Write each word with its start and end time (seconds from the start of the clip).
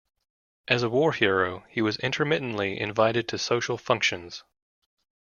As 0.67 0.81
a 0.81 0.89
war 0.89 1.11
hero, 1.13 1.63
he 1.69 1.79
was 1.79 1.97
intermittently 1.97 2.79
invited 2.79 3.27
to 3.27 3.37
social 3.37 3.77
functions. 3.77 4.43